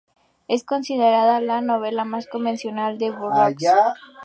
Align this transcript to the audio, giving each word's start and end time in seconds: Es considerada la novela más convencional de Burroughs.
Es 0.47 0.63
considerada 0.63 1.39
la 1.41 1.61
novela 1.61 2.05
más 2.05 2.25
convencional 2.25 2.97
de 2.97 3.11
Burroughs. 3.11 3.63